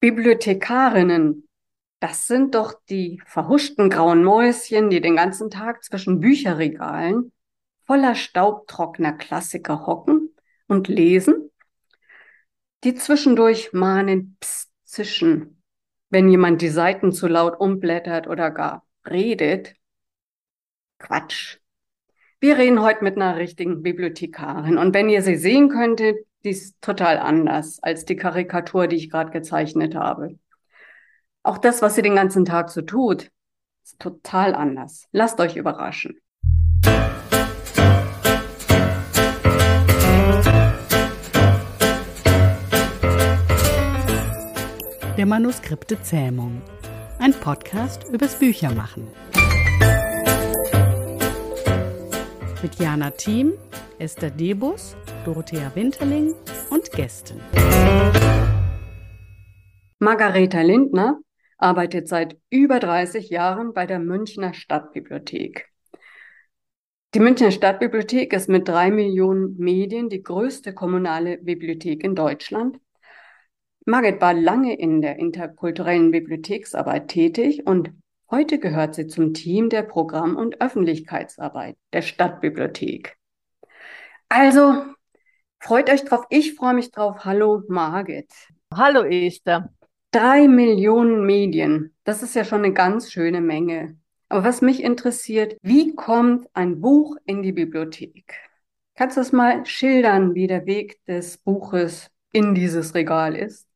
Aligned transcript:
Bibliothekarinnen, 0.00 1.48
das 2.00 2.26
sind 2.28 2.54
doch 2.54 2.74
die 2.88 3.20
verhuschten 3.26 3.90
grauen 3.90 4.22
Mäuschen, 4.22 4.90
die 4.90 5.00
den 5.00 5.16
ganzen 5.16 5.50
Tag 5.50 5.82
zwischen 5.82 6.20
Bücherregalen 6.20 7.32
voller 7.84 8.14
staubtrockener 8.14 9.14
Klassiker 9.14 9.86
hocken 9.86 10.34
und 10.68 10.88
lesen, 10.88 11.50
die 12.84 12.94
zwischendurch 12.94 13.72
mahnend 13.72 14.38
pst 14.40 14.68
zischen, 14.84 15.62
wenn 16.08 16.28
jemand 16.28 16.62
die 16.62 16.70
Seiten 16.70 17.12
zu 17.12 17.26
laut 17.26 17.60
umblättert 17.60 18.26
oder 18.26 18.50
gar 18.50 18.86
redet. 19.06 19.74
Quatsch. 20.98 21.58
Wir 22.40 22.56
reden 22.56 22.80
heute 22.80 23.04
mit 23.04 23.16
einer 23.16 23.36
richtigen 23.36 23.82
Bibliothekarin. 23.82 24.78
Und 24.78 24.94
wenn 24.94 25.08
ihr 25.08 25.22
sie 25.22 25.36
sehen 25.36 25.68
könntet, 25.68 26.16
die 26.44 26.50
ist 26.50 26.80
total 26.80 27.18
anders 27.18 27.82
als 27.82 28.04
die 28.04 28.16
Karikatur, 28.16 28.86
die 28.86 28.96
ich 28.96 29.10
gerade 29.10 29.30
gezeichnet 29.30 29.94
habe. 29.94 30.38
Auch 31.42 31.58
das, 31.58 31.82
was 31.82 31.94
sie 31.94 32.02
den 32.02 32.14
ganzen 32.14 32.44
Tag 32.44 32.70
so 32.70 32.82
tut, 32.82 33.30
ist 33.82 33.98
total 33.98 34.54
anders. 34.54 35.06
Lasst 35.12 35.40
euch 35.40 35.56
überraschen. 35.56 36.20
Der 45.16 45.26
Manuskripte 45.26 46.00
Zähmung. 46.02 46.62
Ein 47.18 47.34
Podcast 47.34 48.04
übers 48.12 48.36
Büchermachen. 48.38 49.08
Mit 52.62 52.76
Jana 52.76 53.10
Thiem, 53.10 53.54
Esther 53.98 54.30
Debus, 54.30 54.94
Dorothea 55.24 55.74
Winterling 55.74 56.34
und 56.70 56.90
Gästen. 56.92 57.40
Margareta 59.98 60.62
Lindner 60.62 61.18
arbeitet 61.58 62.08
seit 62.08 62.36
über 62.50 62.78
30 62.78 63.30
Jahren 63.30 63.72
bei 63.72 63.86
der 63.86 63.98
Münchner 63.98 64.54
Stadtbibliothek. 64.54 65.68
Die 67.14 67.20
Münchner 67.20 67.50
Stadtbibliothek 67.50 68.32
ist 68.32 68.48
mit 68.48 68.68
drei 68.68 68.90
Millionen 68.90 69.56
Medien 69.58 70.08
die 70.08 70.22
größte 70.22 70.74
kommunale 70.74 71.38
Bibliothek 71.38 72.04
in 72.04 72.14
Deutschland. 72.14 72.78
Margit 73.86 74.20
war 74.20 74.34
lange 74.34 74.78
in 74.78 75.00
der 75.00 75.18
interkulturellen 75.18 76.10
Bibliotheksarbeit 76.10 77.08
tätig 77.08 77.66
und 77.66 77.92
Heute 78.30 78.58
gehört 78.58 78.94
sie 78.94 79.06
zum 79.06 79.32
Team 79.32 79.70
der 79.70 79.82
Programm- 79.82 80.36
und 80.36 80.60
Öffentlichkeitsarbeit 80.60 81.78
der 81.94 82.02
Stadtbibliothek. 82.02 83.16
Also, 84.28 84.84
freut 85.60 85.90
euch 85.90 86.04
drauf. 86.04 86.24
Ich 86.30 86.54
freue 86.54 86.74
mich 86.74 86.90
drauf. 86.90 87.24
Hallo, 87.24 87.62
Margit. 87.68 88.30
Hallo, 88.74 89.02
Esther. 89.02 89.72
Drei 90.10 90.48
Millionen 90.48 91.26
Medien. 91.26 91.94
Das 92.04 92.22
ist 92.22 92.34
ja 92.34 92.44
schon 92.44 92.64
eine 92.64 92.72
ganz 92.72 93.12
schöne 93.12 93.40
Menge. 93.40 93.98
Aber 94.28 94.44
was 94.44 94.60
mich 94.60 94.82
interessiert, 94.82 95.56
wie 95.62 95.94
kommt 95.94 96.48
ein 96.54 96.80
Buch 96.80 97.16
in 97.24 97.42
die 97.42 97.52
Bibliothek? 97.52 98.34
Kannst 98.94 99.16
du 99.16 99.20
das 99.20 99.32
mal 99.32 99.64
schildern, 99.64 100.34
wie 100.34 100.46
der 100.46 100.66
Weg 100.66 101.04
des 101.06 101.38
Buches 101.38 102.10
in 102.32 102.54
dieses 102.54 102.94
Regal 102.94 103.36
ist? 103.36 103.66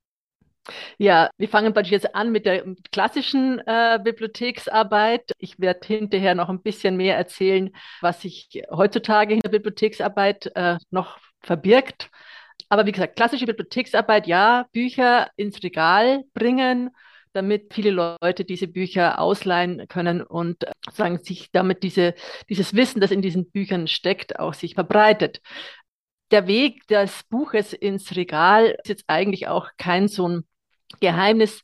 Ja, 0.98 1.30
wir 1.38 1.48
fangen 1.48 1.74
jetzt 1.84 2.14
an 2.14 2.30
mit 2.30 2.46
der 2.46 2.64
klassischen 2.92 3.60
äh, 3.66 3.98
Bibliotheksarbeit. 4.02 5.32
Ich 5.38 5.58
werde 5.58 5.86
hinterher 5.86 6.34
noch 6.34 6.48
ein 6.48 6.62
bisschen 6.62 6.96
mehr 6.96 7.16
erzählen, 7.16 7.70
was 8.00 8.22
sich 8.22 8.62
heutzutage 8.70 9.34
in 9.34 9.40
der 9.40 9.48
Bibliotheksarbeit 9.48 10.52
äh, 10.54 10.76
noch 10.90 11.18
verbirgt. 11.42 12.10
Aber 12.68 12.86
wie 12.86 12.92
gesagt, 12.92 13.16
klassische 13.16 13.46
Bibliotheksarbeit, 13.46 14.26
ja, 14.26 14.66
Bücher 14.72 15.30
ins 15.36 15.62
Regal 15.62 16.24
bringen, 16.34 16.90
damit 17.34 17.72
viele 17.72 17.90
Leute 17.90 18.44
diese 18.44 18.68
Bücher 18.68 19.18
ausleihen 19.18 19.86
können 19.88 20.22
und 20.22 20.64
sagen, 20.90 21.18
sich 21.22 21.50
damit 21.50 21.82
diese, 21.82 22.14
dieses 22.48 22.74
Wissen, 22.74 23.00
das 23.00 23.10
in 23.10 23.22
diesen 23.22 23.50
Büchern 23.50 23.88
steckt, 23.88 24.38
auch 24.38 24.54
sich 24.54 24.74
verbreitet 24.74 25.40
der 26.32 26.46
Weg 26.46 26.86
des 26.88 27.22
Buches 27.24 27.72
ins 27.72 28.16
Regal 28.16 28.76
ist 28.82 28.88
jetzt 28.88 29.04
eigentlich 29.06 29.48
auch 29.48 29.68
kein 29.76 30.08
so 30.08 30.28
ein 30.28 30.44
Geheimnis. 31.00 31.62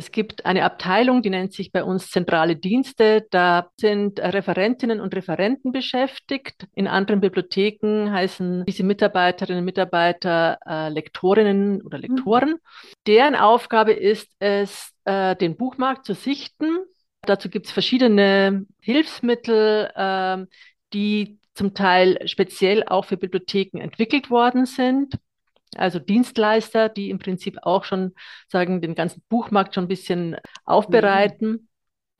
Es 0.00 0.12
gibt 0.12 0.46
eine 0.46 0.64
Abteilung, 0.64 1.20
die 1.20 1.28
nennt 1.28 1.52
sich 1.52 1.72
bei 1.72 1.84
uns 1.84 2.10
zentrale 2.10 2.56
Dienste. 2.56 3.26
Da 3.30 3.68
sind 3.76 4.18
Referentinnen 4.18 4.98
und 4.98 5.14
Referenten 5.14 5.72
beschäftigt. 5.72 6.66
In 6.74 6.88
anderen 6.88 7.20
Bibliotheken 7.20 8.10
heißen 8.10 8.64
diese 8.64 8.82
Mitarbeiterinnen 8.82 9.58
und 9.58 9.66
Mitarbeiter 9.66 10.58
äh, 10.66 10.88
Lektorinnen 10.88 11.82
oder 11.82 11.98
Lektoren. 11.98 12.52
Mhm. 12.52 12.58
Deren 13.06 13.34
Aufgabe 13.34 13.92
ist 13.92 14.32
es, 14.38 14.90
äh, 15.04 15.36
den 15.36 15.58
Buchmarkt 15.58 16.06
zu 16.06 16.14
sichten. 16.14 16.78
Dazu 17.20 17.50
gibt 17.50 17.66
es 17.66 17.72
verschiedene 17.72 18.64
Hilfsmittel, 18.80 19.90
äh, 19.94 20.46
die 20.94 21.38
zum 21.52 21.74
Teil 21.74 22.26
speziell 22.26 22.84
auch 22.84 23.04
für 23.04 23.18
Bibliotheken 23.18 23.82
entwickelt 23.82 24.30
worden 24.30 24.64
sind 24.64 25.18
also 25.76 25.98
Dienstleister, 25.98 26.88
die 26.88 27.10
im 27.10 27.18
Prinzip 27.18 27.58
auch 27.62 27.84
schon 27.84 28.12
sagen, 28.48 28.80
den 28.80 28.94
ganzen 28.94 29.22
Buchmarkt 29.28 29.74
schon 29.74 29.84
ein 29.84 29.88
bisschen 29.88 30.36
aufbereiten, 30.64 31.50
mhm. 31.50 31.68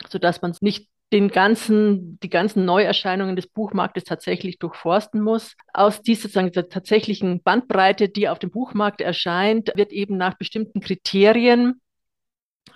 sodass 0.08 0.42
man 0.42 0.54
nicht 0.60 0.88
den 1.12 1.28
ganzen, 1.28 2.20
die 2.20 2.30
ganzen 2.30 2.64
Neuerscheinungen 2.64 3.34
des 3.34 3.48
Buchmarktes 3.48 4.04
tatsächlich 4.04 4.58
durchforsten 4.58 5.20
muss. 5.20 5.56
Aus 5.72 6.02
dieser, 6.02 6.28
sagen, 6.28 6.48
dieser 6.48 6.68
tatsächlichen 6.68 7.42
Bandbreite, 7.42 8.08
die 8.08 8.28
auf 8.28 8.38
dem 8.38 8.50
Buchmarkt 8.50 9.00
erscheint, 9.00 9.72
wird 9.74 9.92
eben 9.92 10.16
nach 10.16 10.34
bestimmten 10.34 10.80
Kriterien 10.80 11.80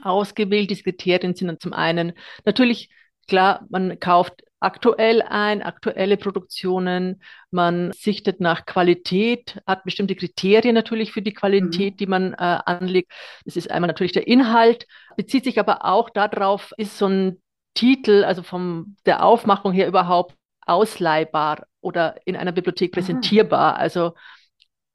ausgewählt. 0.02 0.70
Diese 0.70 0.82
Kriterien 0.82 1.36
sind 1.36 1.46
dann 1.46 1.60
zum 1.60 1.72
einen 1.72 2.12
natürlich 2.44 2.90
klar, 3.28 3.64
man 3.70 4.00
kauft 4.00 4.42
aktuell 4.64 5.22
ein, 5.22 5.62
aktuelle 5.62 6.16
Produktionen. 6.16 7.22
Man 7.50 7.92
sichtet 7.92 8.40
nach 8.40 8.66
Qualität, 8.66 9.60
hat 9.66 9.84
bestimmte 9.84 10.16
Kriterien 10.16 10.74
natürlich 10.74 11.12
für 11.12 11.22
die 11.22 11.34
Qualität, 11.34 11.94
mhm. 11.94 11.96
die 11.98 12.06
man 12.06 12.32
äh, 12.32 12.36
anlegt. 12.64 13.12
Das 13.44 13.56
ist 13.56 13.70
einmal 13.70 13.88
natürlich 13.88 14.12
der 14.12 14.26
Inhalt, 14.26 14.86
bezieht 15.16 15.44
sich 15.44 15.60
aber 15.60 15.84
auch 15.84 16.10
darauf, 16.10 16.72
ist 16.78 16.98
so 16.98 17.06
ein 17.06 17.42
Titel, 17.74 18.24
also 18.24 18.42
von 18.42 18.96
der 19.04 19.24
Aufmachung 19.24 19.72
her 19.72 19.86
überhaupt 19.86 20.34
ausleihbar 20.66 21.66
oder 21.80 22.16
in 22.24 22.36
einer 22.36 22.52
Bibliothek 22.52 22.92
präsentierbar. 22.92 23.74
Aha. 23.74 23.80
Also 23.80 24.14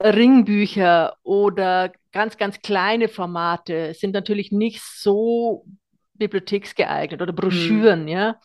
Ringbücher 0.02 1.14
oder 1.22 1.92
ganz, 2.10 2.36
ganz 2.38 2.60
kleine 2.60 3.08
Formate 3.08 3.94
sind 3.94 4.12
natürlich 4.12 4.50
nicht 4.50 4.82
so 4.82 5.64
bibliotheksgeeignet 6.14 7.22
oder 7.22 7.32
Broschüren, 7.32 8.02
mhm. 8.02 8.08
ja. 8.08 8.40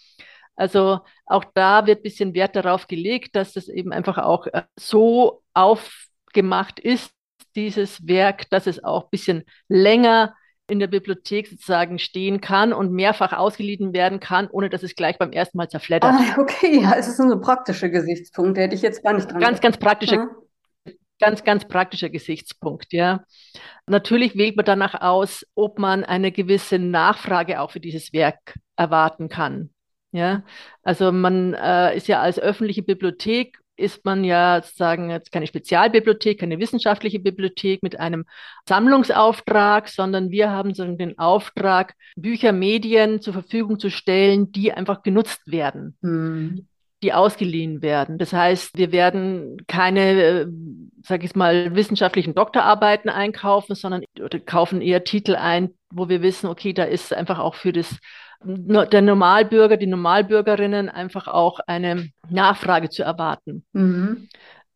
Also 0.56 1.00
auch 1.26 1.44
da 1.54 1.86
wird 1.86 2.00
ein 2.00 2.04
bisschen 2.04 2.34
Wert 2.34 2.56
darauf 2.56 2.88
gelegt, 2.88 3.36
dass 3.36 3.56
es 3.56 3.68
eben 3.68 3.92
einfach 3.92 4.18
auch 4.18 4.48
äh, 4.48 4.64
so 4.78 5.44
aufgemacht 5.54 6.80
ist, 6.80 7.12
dieses 7.56 8.08
Werk, 8.08 8.50
dass 8.50 8.68
es 8.68 8.84
auch 8.84 9.04
ein 9.06 9.10
bisschen 9.12 9.44
länger 9.68 10.34
in 10.68 10.80
der 10.80 10.88
Bibliothek 10.88 11.48
sozusagen 11.48 12.00
stehen 12.00 12.42
kann 12.42 12.74
und 12.74 12.92
mehrfach 12.92 13.34
ausgeliehen 13.34 13.94
werden 13.94 14.20
kann, 14.20 14.48
ohne 14.50 14.70
dass 14.70 14.84
es 14.84 14.96
gleich 14.96 15.18
beim 15.18 15.32
ersten 15.32 15.58
Mal 15.58 15.70
zerfleddert. 15.70 16.12
Ah, 16.12 16.40
okay, 16.40 16.82
ja, 16.82 16.96
es 16.96 17.08
ist 17.08 17.18
so 17.18 17.24
ein 17.24 17.42
praktischer 17.42 17.90
Gesichtspunkt, 17.90 18.58
hätte 18.58 18.76
ich 18.76 18.82
jetzt 18.82 19.04
gar 19.04 19.14
nicht 19.14 19.32
dran 19.32 19.40
Ganz, 19.40 19.62
ganz 19.62 19.78
praktischer, 19.78 20.28
ja. 20.86 20.94
ganz, 21.20 21.44
ganz 21.44 21.68
praktischer 21.68 22.10
Gesichtspunkt, 22.10 22.94
ja. 22.94 23.24
Natürlich 23.86 24.36
wählt 24.36 24.56
man 24.56 24.66
danach 24.66 25.02
aus, 25.02 25.46
ob 25.54 25.78
man 25.78 26.04
eine 26.04 26.32
gewisse 26.32 26.80
Nachfrage 26.80 27.62
auch 27.62 27.70
für 27.70 27.80
dieses 27.80 28.12
Werk 28.12 28.56
erwarten 28.76 29.30
kann. 29.30 29.70
Ja, 30.16 30.44
also 30.82 31.12
man 31.12 31.54
äh, 31.56 31.98
ist 31.98 32.08
ja 32.08 32.22
als 32.22 32.40
öffentliche 32.40 32.84
Bibliothek 32.84 33.60
ist 33.76 34.06
man 34.06 34.24
ja 34.24 34.62
sozusagen 34.64 35.10
jetzt 35.10 35.34
keine 35.34 35.46
Spezialbibliothek, 35.46 36.40
keine 36.40 36.58
wissenschaftliche 36.58 37.20
Bibliothek 37.20 37.84
mit 37.84 38.00
einem 38.00 38.24
Sammlungsauftrag, 38.66 39.90
sondern 39.90 40.32
wir 40.32 40.52
haben 40.52 40.74
so 40.74 40.86
den 40.86 41.20
Auftrag, 41.20 41.96
Bücher, 42.16 42.54
Medien 42.54 43.20
zur 43.20 43.34
Verfügung 43.34 43.78
zu 43.78 43.90
stellen, 43.90 44.54
die 44.54 44.72
einfach 44.72 45.04
genutzt 45.04 45.42
werden. 45.52 45.98
Hm 46.02 46.66
die 47.04 47.14
ausgeliehen 47.14 47.84
werden. 47.84 48.18
Das 48.18 48.34
heißt, 48.34 48.78
wir 48.78 48.92
werden 48.92 49.58
keine, 49.68 50.24
äh, 50.24 50.48
sage 51.04 51.26
ich 51.26 51.36
mal, 51.36 51.76
wissenschaftlichen 51.76 52.34
Doktorarbeiten 52.34 53.12
einkaufen, 53.12 53.76
sondern 53.76 54.04
kaufen 54.48 54.82
eher 54.82 55.04
Titel 55.04 55.36
ein, 55.36 55.70
wo 55.92 56.10
wir 56.10 56.24
wissen, 56.24 56.48
okay, 56.48 56.74
da 56.74 56.84
ist 56.84 57.14
einfach 57.14 57.38
auch 57.38 57.54
für 57.54 57.74
das 57.74 58.00
der 58.46 59.02
Normalbürger, 59.02 59.78
die 59.78 59.88
Normalbürgerinnen 59.88 60.90
einfach 60.90 61.28
auch 61.28 61.60
eine 61.68 62.10
Nachfrage 62.30 62.90
zu 62.90 63.04
erwarten. 63.04 63.66
Mhm. 63.74 64.28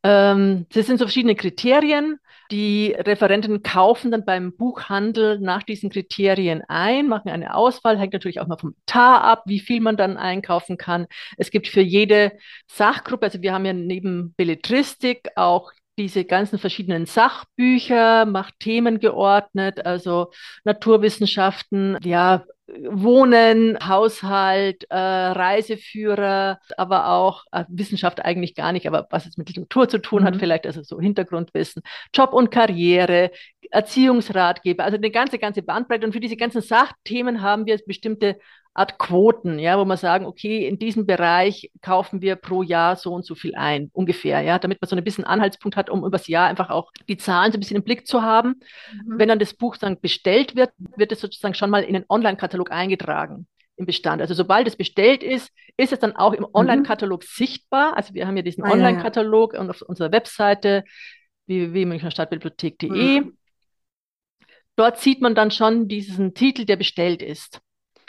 Ähm, 0.04 0.66
das 0.74 0.88
sind 0.88 0.98
so 0.98 1.06
verschiedene 1.06 1.36
Kriterien. 1.36 2.20
Die 2.52 2.96
Referenten 2.98 3.62
kaufen 3.62 4.10
dann 4.12 4.26
beim 4.26 4.56
Buchhandel 4.56 5.40
nach 5.40 5.62
diesen 5.62 5.92
Kriterien 5.92 6.64
ein, 6.68 7.08
machen 7.08 7.30
eine 7.30 7.54
Auswahl, 7.54 8.00
hängt 8.00 8.14
natürlich 8.14 8.40
auch 8.40 8.48
mal 8.48 8.58
vom 8.58 8.76
Tar 8.88 9.24
ab, 9.24 9.44
wie 9.46 9.60
viel 9.60 9.82
man 9.82 9.98
dann 9.98 10.18
einkaufen 10.18 10.78
kann. 10.78 11.06
Es 11.38 11.52
gibt 11.52 11.68
für 11.68 11.82
jede 11.82 12.32
Sachgruppe, 12.66 13.26
also 13.26 13.42
wir 13.42 13.54
haben 13.54 13.66
ja 13.66 13.74
neben 13.74 14.34
Belletristik 14.36 15.30
auch 15.36 15.72
diese 16.00 16.24
ganzen 16.24 16.58
verschiedenen 16.58 17.06
Sachbücher, 17.06 18.26
macht 18.26 18.58
Themen 18.60 19.00
geordnet, 19.00 19.86
also 19.86 20.32
Naturwissenschaften, 20.64 21.98
ja, 22.04 22.46
Wohnen, 22.90 23.78
Haushalt, 23.88 24.86
äh, 24.90 24.96
Reiseführer, 24.96 26.60
aber 26.78 27.10
auch 27.10 27.44
äh, 27.52 27.66
Wissenschaft 27.68 28.24
eigentlich 28.24 28.56
gar 28.56 28.72
nicht, 28.72 28.88
aber 28.88 29.08
was 29.10 29.26
es 29.26 29.38
mit 29.38 29.50
Literatur 29.50 29.90
zu 29.90 29.98
tun 30.00 30.22
mhm. 30.22 30.28
hat, 30.28 30.36
vielleicht 30.38 30.66
also 30.66 30.84
so 30.84 31.00
Hintergrundwissen, 31.00 31.82
Job 32.14 32.34
und 32.34 32.52
Karriere, 32.52 33.32
Erziehungsratgeber, 33.72 34.84
also 34.84 34.98
eine 34.98 35.12
ganze, 35.12 35.40
ganze 35.40 35.62
Bandbreite. 35.62 36.06
Und 36.06 36.14
für 36.14 36.20
diese 36.20 36.38
ganzen 36.38 36.62
Sachthemen 36.62 37.42
haben 37.42 37.66
wir 37.66 37.80
bestimmte 37.86 38.40
Art 38.74 38.98
Quoten, 38.98 39.60
ja, 39.60 39.78
wo 39.78 39.86
wir 39.86 39.98
sagen, 39.98 40.26
okay, 40.26 40.68
in 40.68 40.78
diesem 40.78 41.06
Bereich 41.06 41.72
kaufen 41.82 42.22
wir 42.22 42.36
pro 42.36 42.62
Jahr 42.62 42.96
so 42.96 43.14
und 43.14 43.26
so 43.26 43.36
viel 43.36 43.56
ein, 43.56 43.90
ungefähr, 43.94 44.42
ja, 44.42 44.60
damit 44.60 44.80
man 44.82 44.88
so 44.88 44.96
ein 44.96 45.04
bisschen 45.04 45.26
Anhaltspunkt 45.26 45.76
hat, 45.76 45.90
um 45.90 46.06
übers 46.06 46.28
Jahr 46.28 46.48
einfach 46.48 46.70
auch 46.70 46.92
die 47.08 47.18
Zahlen 47.18 47.52
so 47.52 47.58
ein 47.58 47.60
bisschen 47.60 47.78
im 47.78 47.84
Blick 47.84 48.08
zu 48.08 48.22
haben. 48.22 48.62
Mhm. 48.94 49.20
Wenn 49.20 49.28
dann 49.28 49.40
das 49.40 49.54
Buch 49.54 49.76
dann 49.78 50.00
bestellt 50.00 50.56
wird, 50.56 50.72
wird 50.78 51.12
es 51.12 51.20
sozusagen 51.20 51.56
schon 51.56 51.70
mal 51.70 51.84
in 51.84 51.94
den 51.94 52.06
Online-Katalog 52.08 52.72
eingetragen 52.72 53.48
im 53.76 53.86
Bestand. 53.86 54.22
Also 54.22 54.34
sobald 54.34 54.68
es 54.68 54.76
bestellt 54.76 55.24
ist, 55.24 55.52
ist 55.76 55.92
es 55.92 56.00
dann 56.00 56.16
auch 56.16 56.34
im 56.34 56.42
mhm. 56.42 56.50
Online-Katalog 56.54 57.24
mhm. 57.24 57.28
sichtbar. 57.28 57.98
Also 57.98 58.14
wir 58.14 58.28
haben 58.28 58.38
ja 58.38 58.44
diesen 58.44 58.64
ah, 58.64 58.72
Online-Katalog 58.72 59.54
ja, 59.54 59.64
ja. 59.64 59.70
auf 59.70 59.82
unserer 59.82 60.12
Webseite 60.12 60.84
www.münchnerstadtbibliothek.de. 61.48 63.22
Mhm. 63.22 63.38
Dort 64.76 65.00
sieht 65.00 65.22
man 65.22 65.34
dann 65.34 65.50
schon 65.52 65.88
diesen 65.88 66.34
Titel, 66.36 66.66
der 66.66 66.78
bestellt 66.78 67.22
ist 67.22 67.62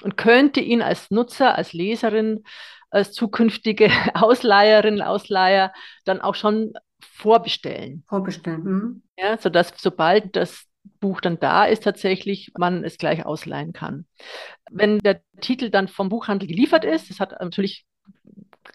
und 0.02 0.16
könnte 0.16 0.60
ihn 0.60 0.82
als 0.82 1.10
Nutzer, 1.10 1.56
als 1.56 1.72
Leserin, 1.72 2.44
als 2.90 3.12
zukünftige 3.12 3.90
Ausleiherin, 4.14 5.02
Ausleiher 5.02 5.72
dann 6.04 6.20
auch 6.20 6.34
schon 6.34 6.74
vorbestellen. 7.00 8.04
Vorbestellen. 8.08 8.64
Mhm. 8.64 9.02
Ja, 9.18 9.38
sodass 9.38 9.72
sobald 9.76 10.36
das 10.36 10.66
Buch 10.98 11.20
dann 11.20 11.38
da 11.38 11.64
ist, 11.64 11.84
tatsächlich 11.84 12.52
man 12.58 12.84
es 12.84 12.98
gleich 12.98 13.24
ausleihen 13.26 13.72
kann. 13.72 14.06
Wenn 14.70 14.98
der 14.98 15.20
Titel 15.40 15.70
dann 15.70 15.88
vom 15.88 16.08
Buchhandel 16.08 16.48
geliefert 16.48 16.84
ist, 16.84 17.10
das 17.10 17.20
hat 17.20 17.32
natürlich 17.40 17.86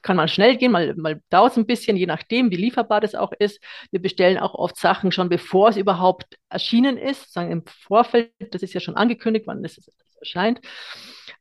kann 0.02 0.18
mal 0.18 0.28
schnell 0.28 0.56
gehen, 0.58 0.72
mal, 0.72 0.94
mal 0.96 1.22
dauert 1.30 1.54
es 1.54 1.58
ein 1.58 1.66
bisschen, 1.66 1.98
je 1.98 2.06
nachdem, 2.06 2.52
wie 2.52 2.58
lieferbar 2.58 3.02
das 3.02 3.16
auch 3.16 3.32
ist. 3.40 3.60
Wir 3.92 4.02
bestellen 4.02 4.38
auch 4.38 4.54
oft 4.54 4.78
Sachen 4.78 5.12
schon, 5.12 5.30
bevor 5.30 5.70
es 5.70 5.78
überhaupt 5.78 6.38
erschienen 6.50 6.98
ist, 6.98 7.34
sagen 7.34 7.52
im 7.52 7.64
Vorfeld, 7.66 8.32
das 8.52 8.62
ist 8.62 8.74
ja 8.74 8.80
schon 8.80 8.96
angekündigt, 8.96 9.48
wann 9.48 9.66
es 9.66 9.82
erscheint. 10.20 10.62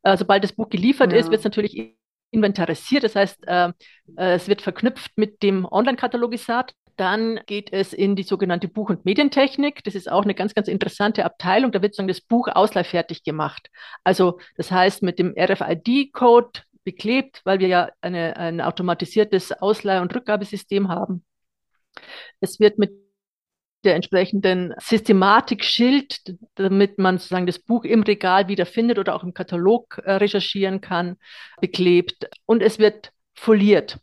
Äh, 0.05 0.17
sobald 0.17 0.43
das 0.43 0.53
Buch 0.53 0.69
geliefert 0.69 1.11
ja. 1.11 1.19
ist, 1.19 1.31
wird 1.31 1.39
es 1.39 1.43
natürlich 1.43 1.95
inventarisiert, 2.31 3.03
das 3.03 3.15
heißt, 3.15 3.47
äh, 3.47 3.69
äh, 4.17 4.35
es 4.35 4.47
wird 4.47 4.61
verknüpft 4.61 5.11
mit 5.17 5.41
dem 5.41 5.65
Online-Katalogisat. 5.65 6.73
Dann 6.95 7.41
geht 7.45 7.73
es 7.73 7.91
in 7.91 8.15
die 8.15 8.23
sogenannte 8.23 8.69
Buch- 8.69 8.89
und 8.89 9.03
Medientechnik. 9.03 9.83
Das 9.83 9.95
ist 9.95 10.09
auch 10.09 10.23
eine 10.23 10.33
ganz, 10.35 10.53
ganz 10.53 10.69
interessante 10.69 11.25
Abteilung. 11.25 11.73
Da 11.73 11.81
wird 11.81 11.93
sozusagen 11.93 12.07
das 12.07 12.21
Buch 12.21 12.47
ausleihfertig 12.47 13.23
gemacht. 13.23 13.69
Also 14.05 14.39
das 14.55 14.71
heißt, 14.71 15.03
mit 15.03 15.19
dem 15.19 15.33
RFID-Code 15.37 16.61
beklebt, 16.85 17.41
weil 17.43 17.59
wir 17.59 17.67
ja 17.67 17.89
eine, 17.99 18.37
ein 18.37 18.61
automatisiertes 18.61 19.51
Ausleih- 19.51 20.01
und 20.01 20.15
Rückgabesystem 20.15 20.87
haben. 20.87 21.25
Es 22.39 22.59
wird 22.61 22.77
mit 22.77 23.04
der 23.85 23.95
entsprechenden 23.95 24.73
Systematik-Schild, 24.79 26.35
damit 26.55 26.97
man 26.97 27.17
sozusagen 27.17 27.45
das 27.45 27.59
Buch 27.59 27.83
im 27.83 28.03
Regal 28.03 28.47
wiederfindet 28.47 28.99
oder 28.99 29.15
auch 29.15 29.23
im 29.23 29.33
Katalog 29.33 30.01
äh, 30.03 30.13
recherchieren 30.13 30.81
kann, 30.81 31.17
beklebt. 31.61 32.27
Und 32.45 32.61
es 32.61 32.79
wird 32.79 33.11
foliert. 33.33 33.99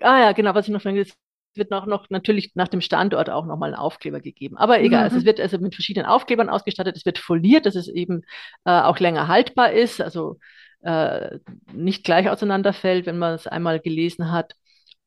Ah 0.00 0.20
ja, 0.20 0.32
genau, 0.32 0.54
was 0.54 0.66
ich 0.66 0.72
noch 0.72 0.82
vergessen 0.82 1.12
es 1.52 1.58
wird 1.58 1.70
noch, 1.70 1.86
noch 1.86 2.08
natürlich 2.10 2.52
nach 2.54 2.68
dem 2.68 2.80
Standort 2.80 3.28
auch 3.28 3.44
nochmal 3.44 3.70
ein 3.70 3.78
Aufkleber 3.78 4.20
gegeben. 4.20 4.56
Aber 4.56 4.80
egal, 4.80 5.00
mhm. 5.00 5.04
also 5.04 5.16
es 5.18 5.24
wird 5.24 5.40
also 5.40 5.58
mit 5.58 5.74
verschiedenen 5.74 6.06
Aufklebern 6.06 6.48
ausgestattet, 6.48 6.96
es 6.96 7.04
wird 7.04 7.18
foliert, 7.18 7.66
dass 7.66 7.74
es 7.74 7.88
eben 7.88 8.22
äh, 8.64 8.70
auch 8.70 8.98
länger 9.00 9.28
haltbar 9.28 9.72
ist, 9.72 10.00
also 10.00 10.38
äh, 10.82 11.38
nicht 11.72 12.04
gleich 12.04 12.30
auseinanderfällt, 12.30 13.06
wenn 13.06 13.18
man 13.18 13.34
es 13.34 13.46
einmal 13.46 13.80
gelesen 13.80 14.30
hat. 14.30 14.54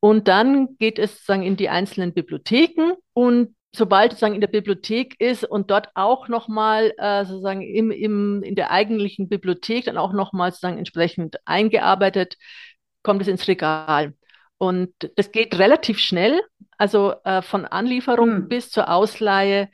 Und 0.00 0.28
dann 0.28 0.76
geht 0.78 0.98
es 0.98 1.12
sozusagen 1.12 1.42
in 1.42 1.56
die 1.56 1.70
einzelnen 1.70 2.12
Bibliotheken 2.12 2.92
und 3.14 3.54
sobald 3.76 4.12
sozusagen 4.12 4.34
in 4.34 4.40
der 4.40 4.48
Bibliothek 4.48 5.20
ist 5.20 5.44
und 5.44 5.70
dort 5.70 5.88
auch 5.94 6.28
nochmal 6.28 6.92
äh, 6.98 7.24
sozusagen 7.24 7.62
im, 7.62 7.90
im, 7.90 8.42
in 8.42 8.54
der 8.54 8.70
eigentlichen 8.70 9.28
Bibliothek 9.28 9.86
dann 9.86 9.98
auch 9.98 10.12
nochmal 10.12 10.50
sozusagen 10.50 10.78
entsprechend 10.78 11.36
eingearbeitet, 11.44 12.36
kommt 13.02 13.22
es 13.22 13.28
ins 13.28 13.48
Regal. 13.48 14.14
Und 14.58 14.92
das 15.16 15.32
geht 15.32 15.58
relativ 15.58 15.98
schnell, 15.98 16.40
also 16.78 17.14
äh, 17.24 17.42
von 17.42 17.64
Anlieferung 17.64 18.36
hm. 18.36 18.48
bis 18.48 18.70
zur 18.70 18.90
Ausleihe. 18.90 19.68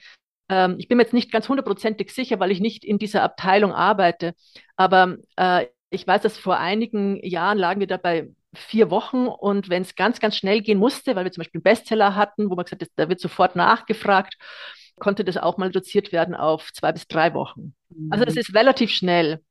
Ähm, 0.49 0.77
ich 0.79 0.89
bin 0.89 0.97
mir 0.97 1.05
jetzt 1.05 1.15
nicht 1.15 1.31
ganz 1.31 1.49
hundertprozentig 1.49 2.13
sicher, 2.13 2.41
weil 2.41 2.51
ich 2.51 2.61
nicht 2.61 2.85
in 2.85 2.99
dieser 2.99 3.23
Abteilung 3.23 3.73
arbeite, 3.73 4.35
aber 4.77 5.19
äh, 5.37 5.67
ich 5.91 6.07
weiß, 6.07 6.23
dass 6.23 6.39
vor 6.39 6.57
einigen 6.59 7.23
Jahren 7.25 7.59
lagen 7.59 7.81
wir 7.81 7.87
da 7.87 7.97
bei 7.97 8.31
vier 8.55 8.91
Wochen 8.91 9.27
und 9.27 9.69
wenn 9.69 9.83
es 9.83 9.95
ganz, 9.95 10.21
ganz 10.21 10.37
schnell 10.37 10.61
gehen 10.61 10.79
musste, 10.79 11.15
weil 11.15 11.25
wir 11.25 11.33
zum 11.33 11.43
Beispiel 11.43 11.59
einen 11.59 11.65
Bestseller 11.65 12.17
hatten, 12.17 12.51
wo 12.51 12.57
man 12.57 12.65
gesagt 12.65 12.83
hat, 12.83 12.91
da 12.97 13.09
wird 13.09 13.21
sofort 13.21 13.57
nachgefragt, 13.57 14.37
konnte 14.99 15.25
das 15.25 15.37
auch 15.37 15.57
mal 15.57 15.67
reduziert 15.67 16.13
werden 16.13 16.35
auf 16.35 16.73
zwei 16.73 16.93
bis 16.93 17.07
drei 17.07 17.33
Wochen. 17.35 17.75
Also 18.11 18.25
es 18.25 18.35
mhm. 18.35 18.41
ist 18.41 18.55
relativ 18.55 18.91
schnell. 18.91 19.43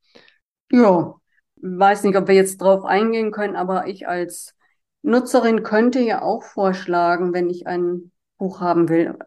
Ja, 0.71 1.15
weiß 1.61 2.03
nicht, 2.03 2.17
ob 2.17 2.27
wir 2.27 2.35
jetzt 2.35 2.61
drauf 2.61 2.85
eingehen 2.85 3.31
können, 3.31 3.55
aber 3.55 3.87
ich 3.87 4.07
als 4.07 4.53
Nutzerin 5.01 5.63
könnte 5.63 5.99
ja 5.99 6.21
auch 6.21 6.43
vorschlagen, 6.43 7.33
wenn 7.33 7.49
ich 7.49 7.67
ein 7.67 8.11
Buch 8.37 8.59
haben 8.59 8.89
will. 8.89 9.17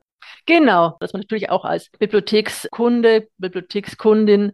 Genau, 0.47 0.97
dass 1.01 1.13
man 1.13 1.23
natürlich 1.23 1.51
auch 1.51 1.65
als 1.65 1.91
Bibliothekskunde, 1.99 3.29
Bibliothekskundin 3.39 4.53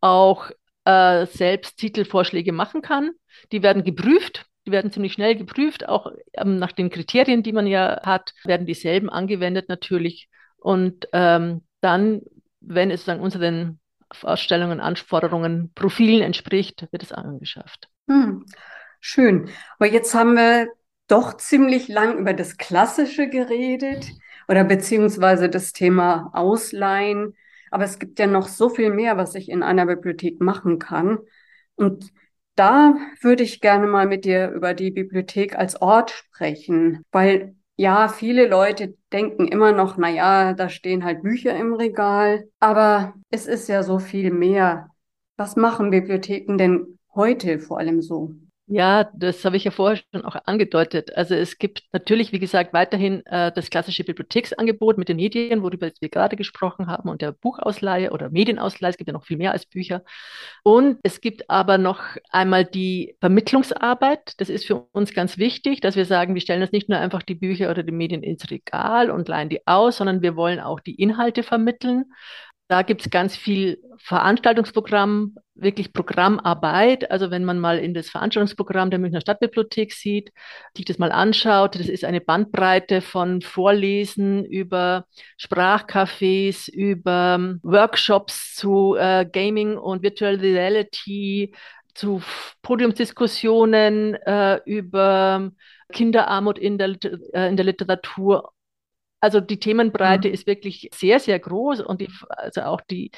auch 0.00 0.50
äh, 0.84 1.26
selbst 1.26 1.76
Titelvorschläge 1.76 2.52
machen 2.52 2.82
kann. 2.82 3.12
Die 3.52 3.62
werden 3.62 3.84
geprüft 3.84 4.46
die 4.70 4.72
werden 4.72 4.92
ziemlich 4.92 5.12
schnell 5.12 5.36
geprüft, 5.36 5.88
auch 5.88 6.12
ähm, 6.34 6.58
nach 6.58 6.72
den 6.72 6.90
Kriterien, 6.90 7.42
die 7.42 7.52
man 7.52 7.66
ja 7.66 8.00
hat, 8.04 8.32
werden 8.44 8.66
dieselben 8.66 9.10
angewendet 9.10 9.68
natürlich. 9.68 10.28
Und 10.58 11.08
ähm, 11.12 11.62
dann, 11.80 12.22
wenn 12.60 12.90
es 12.90 13.04
dann 13.04 13.20
unseren 13.20 13.80
Ausstellungen, 14.22 14.80
Anforderungen, 14.80 15.72
Profilen 15.74 16.22
entspricht, 16.22 16.86
wird 16.92 17.02
es 17.02 17.12
angeschafft. 17.12 17.88
Hm, 18.08 18.44
schön. 19.00 19.48
Aber 19.78 19.90
jetzt 19.90 20.14
haben 20.14 20.34
wir 20.34 20.68
doch 21.08 21.36
ziemlich 21.36 21.88
lang 21.88 22.18
über 22.18 22.32
das 22.32 22.56
Klassische 22.56 23.28
geredet 23.28 24.06
oder 24.48 24.64
beziehungsweise 24.64 25.48
das 25.48 25.72
Thema 25.72 26.30
Ausleihen. 26.32 27.34
Aber 27.72 27.84
es 27.84 27.98
gibt 27.98 28.18
ja 28.18 28.26
noch 28.26 28.46
so 28.46 28.68
viel 28.68 28.90
mehr, 28.90 29.16
was 29.16 29.34
ich 29.34 29.48
in 29.48 29.62
einer 29.62 29.86
Bibliothek 29.86 30.40
machen 30.40 30.78
kann. 30.78 31.18
Und 31.74 32.12
da 32.60 32.94
würde 33.22 33.42
ich 33.42 33.62
gerne 33.62 33.86
mal 33.86 34.06
mit 34.06 34.26
dir 34.26 34.50
über 34.50 34.74
die 34.74 34.90
Bibliothek 34.90 35.56
als 35.56 35.80
Ort 35.80 36.10
sprechen, 36.10 37.02
weil 37.10 37.56
ja, 37.76 38.08
viele 38.08 38.46
Leute 38.46 38.94
denken 39.10 39.48
immer 39.48 39.72
noch, 39.72 39.96
na 39.96 40.10
ja, 40.10 40.52
da 40.52 40.68
stehen 40.68 41.02
halt 41.02 41.22
Bücher 41.22 41.56
im 41.56 41.72
Regal, 41.72 42.46
aber 42.58 43.14
es 43.30 43.46
ist 43.46 43.68
ja 43.68 43.82
so 43.82 43.98
viel 43.98 44.30
mehr. 44.30 44.90
Was 45.38 45.56
machen 45.56 45.90
Bibliotheken 45.90 46.58
denn 46.58 46.98
heute 47.14 47.58
vor 47.60 47.78
allem 47.78 48.02
so? 48.02 48.34
Ja, 48.72 49.10
das 49.14 49.44
habe 49.44 49.56
ich 49.56 49.64
ja 49.64 49.72
vorher 49.72 50.00
schon 50.14 50.24
auch 50.24 50.36
angedeutet. 50.46 51.16
Also 51.16 51.34
es 51.34 51.58
gibt 51.58 51.82
natürlich, 51.92 52.30
wie 52.30 52.38
gesagt, 52.38 52.72
weiterhin 52.72 53.26
äh, 53.26 53.50
das 53.50 53.68
klassische 53.68 54.04
Bibliotheksangebot 54.04 54.96
mit 54.96 55.08
den 55.08 55.16
Medien, 55.16 55.64
worüber 55.64 55.90
wir 55.98 56.08
gerade 56.08 56.36
gesprochen 56.36 56.86
haben, 56.86 57.08
und 57.08 57.20
der 57.20 57.32
Buchausleihe 57.32 58.12
oder 58.12 58.30
Medienausleihe. 58.30 58.92
Es 58.92 58.96
gibt 58.96 59.08
ja 59.08 59.12
noch 59.12 59.24
viel 59.24 59.38
mehr 59.38 59.50
als 59.50 59.66
Bücher. 59.66 60.04
Und 60.62 61.00
es 61.02 61.20
gibt 61.20 61.50
aber 61.50 61.78
noch 61.78 62.00
einmal 62.30 62.64
die 62.64 63.16
Vermittlungsarbeit. 63.18 64.34
Das 64.36 64.48
ist 64.48 64.66
für 64.66 64.76
uns 64.92 65.14
ganz 65.14 65.36
wichtig, 65.36 65.80
dass 65.80 65.96
wir 65.96 66.04
sagen, 66.04 66.34
wir 66.34 66.40
stellen 66.40 66.62
uns 66.62 66.70
nicht 66.70 66.88
nur 66.88 67.00
einfach 67.00 67.24
die 67.24 67.34
Bücher 67.34 67.72
oder 67.72 67.82
die 67.82 67.90
Medien 67.90 68.22
ins 68.22 68.48
Regal 68.52 69.10
und 69.10 69.26
leihen 69.26 69.48
die 69.48 69.66
aus, 69.66 69.96
sondern 69.96 70.22
wir 70.22 70.36
wollen 70.36 70.60
auch 70.60 70.78
die 70.78 70.94
Inhalte 70.94 71.42
vermitteln. 71.42 72.04
Da 72.68 72.82
gibt 72.82 73.00
es 73.00 73.10
ganz 73.10 73.34
viel 73.34 73.82
Veranstaltungsprogramm, 73.98 75.34
wirklich 75.62 75.92
Programmarbeit. 75.92 77.10
Also 77.10 77.30
wenn 77.30 77.44
man 77.44 77.58
mal 77.58 77.78
in 77.78 77.94
das 77.94 78.10
Veranstaltungsprogramm 78.10 78.90
der 78.90 78.98
Münchner 78.98 79.20
Stadtbibliothek 79.20 79.92
sieht, 79.92 80.32
sich 80.76 80.84
das 80.84 80.98
mal 80.98 81.12
anschaut, 81.12 81.74
das 81.74 81.88
ist 81.88 82.04
eine 82.04 82.20
Bandbreite 82.20 83.00
von 83.00 83.42
Vorlesen 83.42 84.44
über 84.44 85.06
Sprachcafés, 85.38 86.70
über 86.70 87.56
Workshops 87.62 88.54
zu 88.54 88.96
äh, 88.96 89.26
Gaming 89.30 89.76
und 89.76 90.02
Virtual 90.02 90.36
Reality, 90.36 91.52
zu 91.94 92.22
Podiumsdiskussionen 92.62 94.14
äh, 94.14 94.60
über 94.64 95.50
Kinderarmut 95.92 96.58
in 96.58 96.78
der, 96.78 96.96
äh, 97.32 97.48
in 97.48 97.56
der 97.56 97.66
Literatur 97.66 98.52
also 99.20 99.40
die 99.40 99.60
Themenbreite 99.60 100.28
mhm. 100.28 100.34
ist 100.34 100.46
wirklich 100.46 100.88
sehr, 100.94 101.20
sehr 101.20 101.38
groß 101.38 101.80
und 101.80 102.00
die, 102.00 102.08
also 102.28 102.62
auch 102.62 102.80
die, 102.80 103.10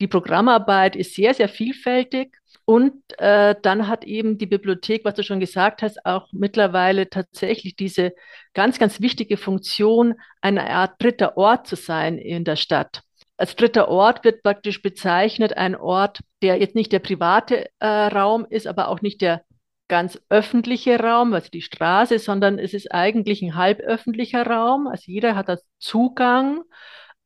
die 0.00 0.06
Programmarbeit 0.06 0.96
ist 0.96 1.14
sehr, 1.14 1.34
sehr 1.34 1.48
vielfältig. 1.48 2.36
Und 2.64 2.92
äh, 3.18 3.54
dann 3.62 3.88
hat 3.88 4.04
eben 4.04 4.36
die 4.36 4.46
Bibliothek, 4.46 5.04
was 5.04 5.14
du 5.14 5.22
schon 5.22 5.40
gesagt 5.40 5.80
hast, 5.80 6.04
auch 6.04 6.28
mittlerweile 6.32 7.08
tatsächlich 7.08 7.76
diese 7.76 8.12
ganz, 8.52 8.78
ganz 8.78 9.00
wichtige 9.00 9.38
Funktion, 9.38 10.14
eine 10.42 10.68
Art 10.68 11.02
dritter 11.02 11.38
Ort 11.38 11.66
zu 11.66 11.76
sein 11.76 12.18
in 12.18 12.44
der 12.44 12.56
Stadt. 12.56 13.02
Als 13.38 13.56
dritter 13.56 13.88
Ort 13.88 14.22
wird 14.24 14.42
praktisch 14.42 14.82
bezeichnet 14.82 15.56
ein 15.56 15.76
Ort, 15.76 16.20
der 16.42 16.60
jetzt 16.60 16.74
nicht 16.74 16.92
der 16.92 16.98
private 16.98 17.70
äh, 17.78 17.86
Raum 17.86 18.46
ist, 18.50 18.66
aber 18.66 18.88
auch 18.88 19.00
nicht 19.00 19.22
der 19.22 19.42
ganz 19.88 20.20
öffentliche 20.28 20.98
Raum, 21.00 21.32
also 21.32 21.48
die 21.50 21.62
Straße, 21.62 22.18
sondern 22.18 22.58
es 22.58 22.74
ist 22.74 22.92
eigentlich 22.92 23.42
ein 23.42 23.56
halböffentlicher 23.56 24.46
Raum. 24.46 24.86
Also 24.86 25.04
jeder 25.06 25.34
hat 25.34 25.48
da 25.48 25.56
Zugang, 25.78 26.62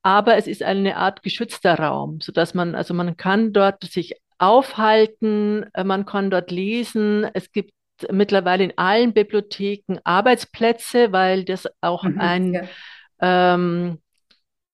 aber 0.03 0.37
es 0.37 0.47
ist 0.47 0.63
eine 0.63 0.97
Art 0.97 1.23
geschützter 1.23 1.75
Raum, 1.79 2.21
so 2.21 2.33
dass 2.33 2.55
man, 2.55 2.75
also 2.75 2.95
man 2.95 3.17
kann 3.17 3.53
dort 3.53 3.85
sich 3.85 4.15
aufhalten, 4.39 5.67
äh, 5.75 5.85
man 5.85 6.07
kann 6.07 6.31
dort 6.31 6.51
lesen. 6.51 7.25
Es 7.35 7.53
gibt 7.53 7.73
mittlerweile 8.11 8.65
in 8.65 8.79
allen 8.79 9.13
Bibliotheken 9.13 9.99
Arbeitsplätze, 10.05 11.13
weil 11.13 11.45
das 11.45 11.69
auch 11.81 12.05
mhm, 12.05 12.21
ein 12.21 12.55
ja. 12.55 13.55
ähm, 13.55 13.99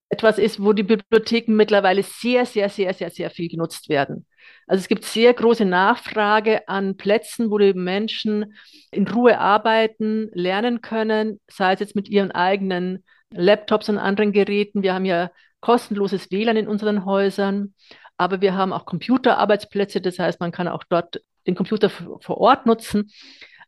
etwas 0.09 0.39
ist, 0.39 0.63
wo 0.63 0.73
die 0.73 0.83
Bibliotheken 0.83 1.53
mittlerweile 1.55 2.03
sehr, 2.03 2.47
sehr, 2.47 2.69
sehr, 2.69 2.95
sehr, 2.95 3.11
sehr 3.11 3.31
viel 3.31 3.49
genutzt 3.49 3.89
werden. 3.89 4.27
Also 4.67 4.81
es 4.81 4.89
gibt 4.89 5.05
sehr 5.05 5.35
große 5.35 5.65
Nachfrage 5.65 6.67
an 6.69 6.97
Plätzen, 6.97 7.51
wo 7.51 7.59
die 7.59 7.75
Menschen 7.75 8.55
in 8.91 9.07
Ruhe 9.07 9.39
arbeiten, 9.39 10.31
lernen 10.33 10.81
können, 10.81 11.41
sei 11.49 11.75
es 11.75 11.81
jetzt 11.81 11.97
mit 11.97 12.09
ihren 12.09 12.31
eigenen 12.31 13.05
Laptops 13.31 13.89
und 13.89 13.99
anderen 13.99 14.33
Geräten. 14.33 14.83
Wir 14.83 14.95
haben 14.95 15.05
ja 15.05 15.31
kostenloses 15.61 16.31
WLAN 16.31 16.57
in 16.57 16.69
unseren 16.69 17.05
Häusern. 17.05 17.75
Aber 18.17 18.41
wir 18.41 18.55
haben 18.55 18.73
auch 18.73 18.85
Computerarbeitsplätze, 18.85 20.01
das 20.01 20.19
heißt, 20.19 20.41
man 20.41 20.51
kann 20.51 20.67
auch 20.69 20.83
dort 20.89 21.23
den 21.47 21.55
Computer 21.55 21.89
vor 21.89 22.39
Ort 22.39 22.67
nutzen. 22.67 23.11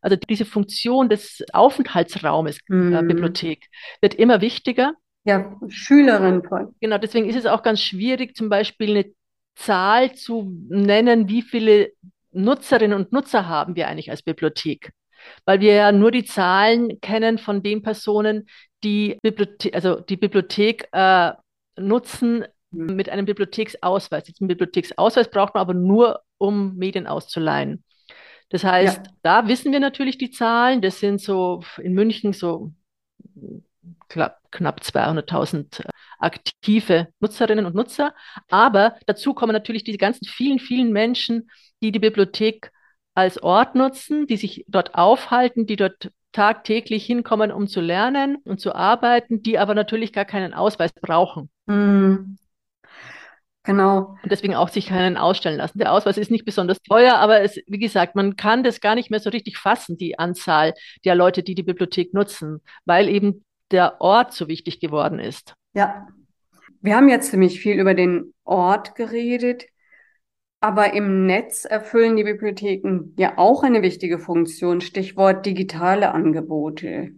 Also 0.01 0.17
diese 0.17 0.45
Funktion 0.45 1.09
des 1.09 1.43
Aufenthaltsraumes 1.53 2.59
mhm. 2.67 2.93
äh, 2.93 3.01
Bibliothek 3.03 3.67
wird 4.01 4.15
immer 4.15 4.41
wichtiger. 4.41 4.93
Ja, 5.23 5.55
Schülerin. 5.67 6.41
Genau, 6.79 6.97
deswegen 6.97 7.29
ist 7.29 7.35
es 7.35 7.45
auch 7.45 7.63
ganz 7.63 7.81
schwierig, 7.81 8.35
zum 8.35 8.49
Beispiel 8.49 8.89
eine 8.89 9.05
Zahl 9.55 10.13
zu 10.13 10.51
nennen, 10.69 11.27
wie 11.27 11.41
viele 11.41 11.91
Nutzerinnen 12.31 12.97
und 12.97 13.11
Nutzer 13.11 13.47
haben 13.47 13.75
wir 13.75 13.87
eigentlich 13.87 14.09
als 14.09 14.23
Bibliothek. 14.23 14.91
Weil 15.45 15.59
wir 15.59 15.73
ja 15.75 15.91
nur 15.91 16.11
die 16.11 16.25
Zahlen 16.25 16.99
kennen 17.01 17.37
von 17.37 17.61
den 17.61 17.83
Personen, 17.83 18.47
die 18.83 19.17
Bibliothek, 19.21 19.75
also 19.75 19.99
die 19.99 20.17
Bibliothek 20.17 20.87
äh, 20.91 21.33
nutzen 21.77 22.45
Mhm. 22.71 22.95
mit 22.95 23.09
einem 23.09 23.25
Bibliotheksausweis. 23.25 24.23
Diesen 24.23 24.47
Bibliotheksausweis 24.47 25.29
braucht 25.29 25.53
man 25.53 25.61
aber 25.61 25.73
nur, 25.73 26.21
um 26.37 26.75
Medien 26.75 27.07
auszuleihen. 27.07 27.83
Das 28.49 28.63
heißt, 28.63 28.97
ja. 28.97 29.13
da 29.21 29.47
wissen 29.47 29.71
wir 29.71 29.79
natürlich 29.79 30.17
die 30.17 30.31
Zahlen. 30.31 30.81
Das 30.81 30.99
sind 30.99 31.21
so 31.21 31.61
in 31.77 31.93
München 31.93 32.33
so 32.33 32.73
knapp 34.09 34.81
200.000 34.81 35.85
aktive 36.19 37.07
Nutzerinnen 37.19 37.65
und 37.65 37.75
Nutzer. 37.75 38.13
Aber 38.49 38.95
dazu 39.05 39.33
kommen 39.33 39.53
natürlich 39.53 39.83
diese 39.83 39.97
ganzen 39.97 40.25
vielen, 40.25 40.59
vielen 40.59 40.91
Menschen, 40.91 41.49
die 41.81 41.91
die 41.91 41.99
Bibliothek 41.99 42.71
als 43.13 43.41
Ort 43.41 43.75
nutzen, 43.75 44.27
die 44.27 44.37
sich 44.37 44.65
dort 44.67 44.95
aufhalten, 44.95 45.65
die 45.65 45.75
dort 45.75 46.11
tagtäglich 46.31 47.05
hinkommen, 47.05 47.51
um 47.51 47.67
zu 47.67 47.81
lernen 47.81 48.37
und 48.45 48.61
zu 48.61 48.73
arbeiten, 48.73 49.41
die 49.41 49.57
aber 49.57 49.75
natürlich 49.75 50.13
gar 50.13 50.25
keinen 50.25 50.53
Ausweis 50.53 50.93
brauchen. 50.93 51.49
Mhm. 51.65 52.37
Genau. 53.63 54.17
Und 54.23 54.31
deswegen 54.31 54.55
auch 54.55 54.69
sich 54.69 54.87
keinen 54.87 55.17
ausstellen 55.17 55.57
lassen. 55.57 55.77
Der 55.77 55.93
Ausweis 55.93 56.17
ist 56.17 56.31
nicht 56.31 56.45
besonders 56.45 56.81
teuer, 56.81 57.17
aber 57.17 57.41
es, 57.41 57.59
wie 57.67 57.77
gesagt, 57.77 58.15
man 58.15 58.35
kann 58.35 58.63
das 58.63 58.81
gar 58.81 58.95
nicht 58.95 59.11
mehr 59.11 59.19
so 59.19 59.29
richtig 59.29 59.57
fassen, 59.57 59.97
die 59.97 60.17
Anzahl 60.17 60.73
der 61.05 61.13
Leute, 61.13 61.43
die 61.43 61.53
die 61.53 61.61
Bibliothek 61.61 62.11
nutzen, 62.13 62.61
weil 62.85 63.07
eben 63.07 63.45
der 63.71 64.01
Ort 64.01 64.33
so 64.33 64.47
wichtig 64.47 64.79
geworden 64.79 65.19
ist. 65.19 65.53
Ja. 65.73 66.07
Wir 66.81 66.95
haben 66.95 67.09
jetzt 67.09 67.29
ziemlich 67.29 67.59
viel 67.59 67.79
über 67.79 67.93
den 67.93 68.33
Ort 68.43 68.95
geredet, 68.95 69.65
aber 70.61 70.93
im 70.93 71.25
Netz 71.25 71.65
erfüllen 71.65 72.17
die 72.17 72.23
Bibliotheken 72.23 73.13
ja 73.17 73.37
auch 73.37 73.63
eine 73.63 73.81
wichtige 73.81 74.19
Funktion, 74.19 74.81
Stichwort 74.81 75.45
digitale 75.45 76.11
Angebote. 76.11 77.11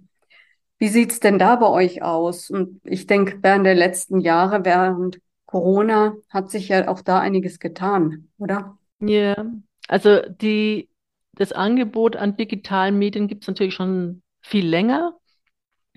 Wie 0.80 0.88
sieht's 0.90 1.22
denn 1.22 1.40
da 1.40 1.56
bei 1.56 1.68
euch 1.68 2.04
aus? 2.04 2.50
Und 2.50 2.82
ich 2.84 3.08
denke, 3.08 3.40
während 3.42 3.66
der 3.66 3.76
letzten 3.76 4.20
Jahre, 4.20 4.66
während 4.66 5.20
Corona 5.46 6.16
hat 6.30 6.52
sich 6.52 6.70
ja 6.70 6.88
auch 6.88 7.02
da 7.02 7.20
einiges 7.20 7.60
getan, 7.60 8.30
oder? 8.38 8.78
Ja, 9.00 9.46
also 9.88 10.22
die, 10.28 10.90
das 11.36 11.52
Angebot 11.52 12.16
an 12.16 12.36
digitalen 12.36 12.98
Medien 12.98 13.28
gibt 13.28 13.44
es 13.44 13.48
natürlich 13.48 13.74
schon 13.74 14.24
viel 14.42 14.68
länger. 14.68 15.16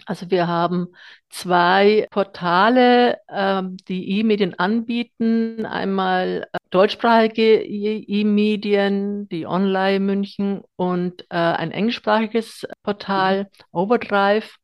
Also 0.04 0.30
wir 0.30 0.46
haben 0.46 0.88
zwei 1.30 2.06
Portale, 2.10 3.18
ähm, 3.30 3.78
die 3.88 4.18
E-Medien 4.18 4.58
anbieten. 4.58 5.64
Einmal 5.64 6.46
äh, 6.52 6.58
deutschsprachige 6.70 7.62
E-Medien, 7.62 9.28
die 9.28 9.46
Online 9.46 10.00
München 10.00 10.62
und 10.76 11.22
äh, 11.30 11.36
ein 11.36 11.72
englischsprachiges 11.72 12.66
Portal, 12.82 13.44
mhm. 13.44 13.48
Overdrive. 13.72 14.56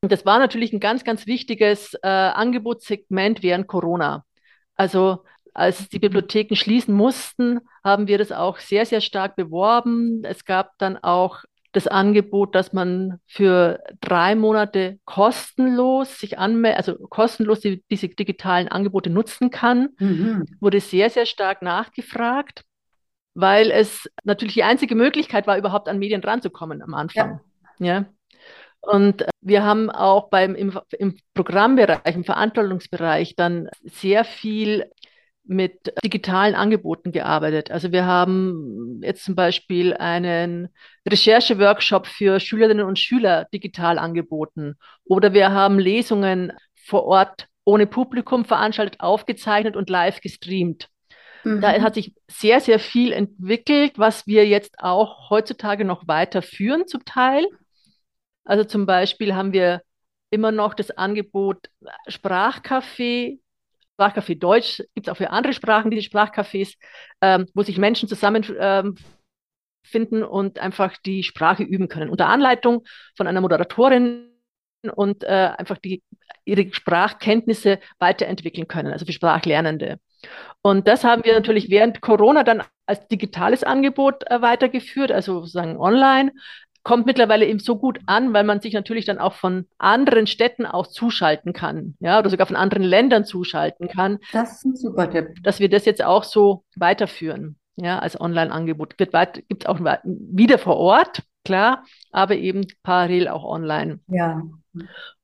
Und 0.00 0.12
das 0.12 0.24
war 0.24 0.38
natürlich 0.38 0.72
ein 0.72 0.80
ganz, 0.80 1.02
ganz 1.02 1.26
wichtiges 1.26 1.94
äh, 2.02 2.08
Angebotssegment 2.08 3.42
während 3.42 3.66
Corona. 3.66 4.24
Also 4.76 5.24
als 5.54 5.88
die 5.88 5.98
Bibliotheken 5.98 6.54
schließen 6.54 6.94
mussten, 6.94 7.60
haben 7.82 8.06
wir 8.06 8.18
das 8.18 8.30
auch 8.30 8.58
sehr, 8.58 8.86
sehr 8.86 9.00
stark 9.00 9.34
beworben. 9.34 10.22
Es 10.24 10.44
gab 10.44 10.78
dann 10.78 10.96
auch 10.98 11.42
das 11.78 11.86
Angebot, 11.86 12.54
dass 12.54 12.72
man 12.72 13.20
für 13.26 13.82
drei 14.00 14.34
Monate 14.34 14.98
kostenlos 15.04 16.18
sich 16.18 16.38
anmelden, 16.38 16.76
also 16.76 16.96
kostenlos 17.08 17.60
die, 17.60 17.84
diese 17.90 18.08
digitalen 18.08 18.68
Angebote 18.68 19.10
nutzen 19.10 19.50
kann. 19.50 19.90
Mhm. 19.98 20.44
Wurde 20.60 20.80
sehr, 20.80 21.08
sehr 21.08 21.24
stark 21.24 21.62
nachgefragt, 21.62 22.64
weil 23.34 23.70
es 23.70 24.10
natürlich 24.24 24.54
die 24.54 24.64
einzige 24.64 24.96
Möglichkeit 24.96 25.46
war, 25.46 25.56
überhaupt 25.56 25.88
an 25.88 25.98
Medien 25.98 26.22
ranzukommen 26.22 26.82
am 26.82 26.94
Anfang. 26.94 27.40
Ja. 27.78 27.86
ja. 27.86 28.04
Und 28.80 29.24
wir 29.40 29.64
haben 29.64 29.88
auch 29.90 30.30
beim, 30.30 30.54
im, 30.54 30.78
im 30.98 31.16
Programmbereich, 31.34 32.14
im 32.14 32.24
Verantwortungsbereich 32.24 33.36
dann 33.36 33.68
sehr 33.84 34.24
viel 34.24 34.90
mit 35.48 35.92
digitalen 36.04 36.54
Angeboten 36.54 37.10
gearbeitet. 37.10 37.70
Also 37.70 37.90
wir 37.90 38.04
haben 38.04 39.00
jetzt 39.02 39.24
zum 39.24 39.34
Beispiel 39.34 39.94
einen 39.94 40.68
Rechercheworkshop 41.08 42.06
für 42.06 42.38
Schülerinnen 42.38 42.86
und 42.86 42.98
Schüler 42.98 43.46
digital 43.52 43.98
angeboten. 43.98 44.76
Oder 45.04 45.32
wir 45.32 45.50
haben 45.50 45.78
Lesungen 45.78 46.52
vor 46.74 47.04
Ort 47.04 47.48
ohne 47.64 47.86
Publikum 47.86 48.44
veranstaltet, 48.44 49.00
aufgezeichnet 49.00 49.74
und 49.74 49.88
live 49.88 50.20
gestreamt. 50.20 50.88
Mhm. 51.44 51.62
Da 51.62 51.80
hat 51.80 51.94
sich 51.94 52.14
sehr, 52.30 52.60
sehr 52.60 52.78
viel 52.78 53.12
entwickelt, 53.12 53.92
was 53.98 54.26
wir 54.26 54.46
jetzt 54.46 54.78
auch 54.78 55.30
heutzutage 55.30 55.84
noch 55.84 56.06
weiterführen 56.06 56.86
zum 56.86 57.06
Teil. 57.06 57.46
Also 58.44 58.64
zum 58.64 58.84
Beispiel 58.84 59.34
haben 59.34 59.52
wir 59.52 59.80
immer 60.30 60.52
noch 60.52 60.74
das 60.74 60.90
Angebot 60.90 61.70
Sprachcafé. 62.06 63.38
Sprachcafé 63.98 64.38
Deutsch 64.38 64.82
gibt 64.94 65.08
es 65.08 65.12
auch 65.12 65.16
für 65.16 65.30
andere 65.30 65.52
Sprachen, 65.52 65.90
diese 65.90 66.08
Sprachcafés, 66.08 66.76
ähm, 67.20 67.46
wo 67.54 67.62
sich 67.62 67.78
Menschen 67.78 68.08
zusammenfinden 68.08 68.96
ähm, 69.92 70.22
und 70.28 70.60
einfach 70.60 70.96
die 70.98 71.24
Sprache 71.24 71.64
üben 71.64 71.88
können. 71.88 72.10
Unter 72.10 72.28
Anleitung 72.28 72.86
von 73.16 73.26
einer 73.26 73.40
Moderatorin 73.40 74.30
und 74.94 75.24
äh, 75.24 75.50
einfach 75.58 75.78
die, 75.78 76.04
ihre 76.44 76.72
Sprachkenntnisse 76.72 77.80
weiterentwickeln 77.98 78.68
können, 78.68 78.92
also 78.92 79.04
für 79.04 79.12
Sprachlernende. 79.12 79.98
Und 80.62 80.86
das 80.86 81.02
haben 81.02 81.24
wir 81.24 81.34
natürlich 81.34 81.68
während 81.68 82.00
Corona 82.00 82.44
dann 82.44 82.62
als 82.86 83.06
digitales 83.08 83.64
Angebot 83.64 84.28
äh, 84.30 84.40
weitergeführt, 84.40 85.10
also 85.10 85.40
sozusagen 85.40 85.76
online, 85.76 86.32
kommt 86.88 87.04
mittlerweile 87.04 87.44
eben 87.44 87.58
so 87.58 87.76
gut 87.76 88.00
an, 88.06 88.32
weil 88.32 88.44
man 88.44 88.62
sich 88.62 88.72
natürlich 88.72 89.04
dann 89.04 89.18
auch 89.18 89.34
von 89.34 89.66
anderen 89.76 90.26
Städten 90.26 90.64
aus 90.64 90.90
zuschalten 90.90 91.52
kann, 91.52 91.96
ja, 92.00 92.18
oder 92.18 92.30
sogar 92.30 92.46
von 92.46 92.56
anderen 92.56 92.82
Ländern 92.82 93.26
zuschalten 93.26 93.88
kann. 93.88 94.20
Das 94.32 94.52
ist 94.52 94.64
ein 94.64 94.74
super 94.74 95.10
Tipp. 95.10 95.34
Dass 95.42 95.60
wir 95.60 95.68
das 95.68 95.84
jetzt 95.84 96.02
auch 96.02 96.24
so 96.24 96.64
weiterführen, 96.76 97.58
ja, 97.76 97.98
als 97.98 98.18
Online-Angebot. 98.18 98.96
Gibt 98.96 99.14
es 99.14 99.66
auch 99.66 99.80
wieder 100.02 100.56
vor 100.56 100.78
Ort, 100.78 101.24
klar, 101.44 101.84
aber 102.10 102.36
eben 102.36 102.66
parallel 102.82 103.28
auch 103.28 103.44
online. 103.44 104.00
Ja. 104.06 104.40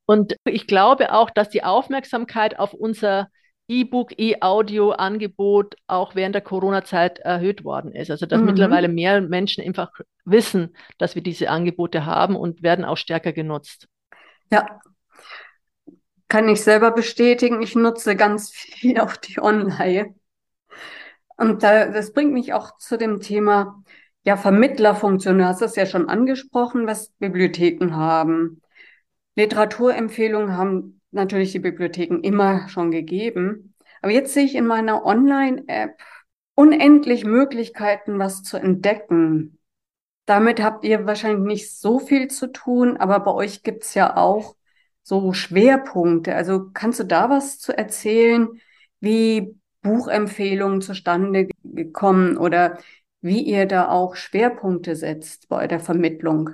Und 0.05 0.37
ich 0.45 0.67
glaube 0.67 1.15
auch, 1.15 1.31
dass 1.31 1.49
die 1.49 1.65
Aufmerksamkeit 1.65 2.59
auf 2.59 2.75
unser 2.75 3.29
E-Book, 3.69 4.19
E-Audio-Angebot 4.19 5.77
auch 5.87 6.15
während 6.15 6.35
der 6.35 6.43
Corona-Zeit 6.43 7.19
erhöht 7.21 7.65
worden 7.65 7.93
ist. 7.93 8.11
Also 8.11 8.27
dass 8.27 8.41
mhm. 8.41 8.47
mittlerweile 8.47 8.89
mehr 8.89 9.21
Menschen 9.21 9.65
einfach 9.65 9.91
wissen, 10.25 10.77
dass 10.99 11.15
wir 11.15 11.23
diese 11.23 11.49
Angebote 11.51 12.07
haben 12.07 12.37
und 12.37 12.63
werden 12.63 12.85
auch 12.85 12.97
stärker 12.97 13.33
genutzt. 13.33 13.89
Ja, 14.51 14.81
kann 16.29 16.49
ich 16.49 16.63
selber 16.63 16.91
bestätigen. 16.91 17.63
Ich 17.63 17.75
nutze 17.75 18.17
ganz 18.17 18.51
viel 18.51 18.99
auf 18.99 19.19
die 19.19 19.39
Online. 19.41 20.15
Und 21.37 21.63
da, 21.63 21.87
das 21.87 22.13
bringt 22.13 22.33
mich 22.33 22.53
auch 22.53 22.77
zu 22.79 22.97
dem 22.97 23.21
Thema, 23.21 23.83
ja, 24.25 24.37
Vermittlerfunktion. 24.37 25.39
Du 25.39 25.45
hast 25.45 25.63
es 25.63 25.77
ja 25.77 25.87
schon 25.87 26.09
angesprochen, 26.09 26.87
was 26.87 27.11
Bibliotheken 27.19 27.95
haben. 27.95 28.63
Literaturempfehlungen 29.37 30.57
haben 30.57 31.01
natürlich 31.15 31.53
die 31.53 31.59
Bibliotheken 31.61 32.21
immer 32.23 32.69
schon 32.69 32.91
gegeben. 32.91 33.75
Aber 34.03 34.13
jetzt 34.13 34.35
sehe 34.35 34.45
ich 34.45 34.55
in 34.55 34.67
meiner 34.67 35.05
Online-App 35.05 35.99
unendlich 36.55 37.25
Möglichkeiten, 37.25 38.19
was 38.19 38.43
zu 38.43 38.57
entdecken. 38.57 39.59
Damit 40.27 40.63
habt 40.63 40.85
ihr 40.85 41.07
wahrscheinlich 41.07 41.45
nicht 41.47 41.79
so 41.79 41.99
viel 41.99 42.29
zu 42.29 42.49
tun, 42.49 42.97
aber 42.97 43.21
bei 43.21 43.33
euch 43.33 43.63
gibt's 43.63 43.95
ja 43.95 44.17
auch 44.17 44.57
so 45.03 45.33
Schwerpunkte. 45.33 46.35
Also 46.35 46.71
kannst 46.73 47.01
du 47.01 47.05
da 47.05 47.29
was 47.29 47.59
zu 47.59 47.77
erzählen, 47.77 48.49
wie 49.01 49.59
Buchempfehlungen 49.83 50.81
zustande 50.81 51.49
gekommen 51.63 52.39
oder 52.39 52.79
wie 53.21 53.43
ihr 53.43 53.67
da 53.67 53.89
auch 53.89 54.17
Schwerpunkte 54.17 54.97
setzt 54.97 55.49
bei 55.49 55.67
der 55.67 55.81
Vermittlung? 55.81 56.51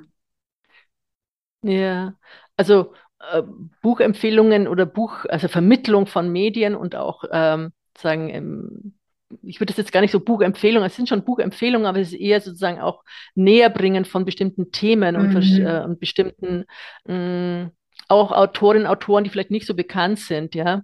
Ja, 1.62 2.16
also 2.56 2.94
äh, 3.32 3.42
Buchempfehlungen 3.82 4.66
oder 4.66 4.86
Buch, 4.86 5.24
also 5.28 5.48
Vermittlung 5.48 6.06
von 6.06 6.30
Medien 6.32 6.74
und 6.74 6.96
auch 6.96 7.24
ähm, 7.30 7.72
sagen, 7.96 8.30
ähm, 8.30 8.94
ich 9.42 9.60
würde 9.60 9.72
das 9.72 9.76
jetzt 9.76 9.92
gar 9.92 10.00
nicht 10.00 10.10
so 10.10 10.20
Buchempfehlungen, 10.20 10.86
es 10.86 10.96
sind 10.96 11.08
schon 11.08 11.24
Buchempfehlungen, 11.24 11.86
aber 11.86 12.00
es 12.00 12.12
ist 12.12 12.20
eher 12.20 12.40
sozusagen 12.40 12.80
auch 12.80 13.04
Näherbringen 13.34 14.04
von 14.04 14.24
bestimmten 14.24 14.72
Themen 14.72 15.14
mhm. 15.16 15.36
und, 15.36 15.58
äh, 15.58 15.82
und, 15.84 16.00
bestimmten 16.00 16.64
mh, 17.04 17.14
mm, 17.64 17.70
auch 18.08 18.32
Autorinnen, 18.32 18.88
Autoren, 18.88 19.22
die 19.22 19.30
vielleicht 19.30 19.52
nicht 19.52 19.66
so 19.66 19.74
bekannt 19.74 20.18
sind, 20.18 20.54
ja. 20.54 20.82